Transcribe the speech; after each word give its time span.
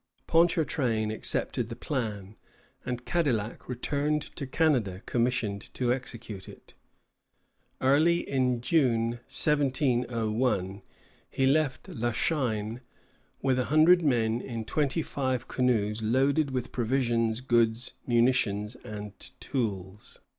Ponchartrain 0.25 1.11
accepted 1.11 1.69
the 1.69 1.75
plan, 1.75 2.35
and 2.83 3.05
Cadillac 3.05 3.69
returned 3.69 4.23
to 4.35 4.47
Canada 4.47 5.03
commissioned 5.05 5.71
to 5.75 5.93
execute 5.93 6.49
it. 6.49 6.73
Early 7.81 8.27
in 8.27 8.61
June, 8.61 9.19
1701, 9.29 10.81
he 11.29 11.45
left 11.45 11.87
La 11.87 12.13
Chine 12.13 12.81
with 13.43 13.59
a 13.59 13.65
hundred 13.65 14.01
men 14.01 14.41
in 14.41 14.65
twenty 14.65 15.03
five 15.03 15.47
canoes 15.47 16.01
loaded 16.01 16.49
with 16.49 16.71
provisions, 16.71 17.39
goods, 17.39 17.93
munitions, 18.07 18.73
and 18.77 19.11
tools. 19.39 20.19